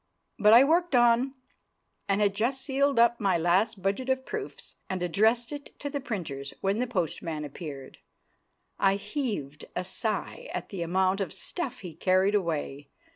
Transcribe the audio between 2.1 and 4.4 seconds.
had just sealed up my last budget of